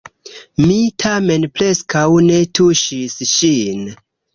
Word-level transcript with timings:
Mi 0.63 0.77
tamen 1.03 1.47
preskaŭ 1.59 2.03
ne 2.31 2.43
tuŝis 2.57 3.23
ŝin. 3.39 3.91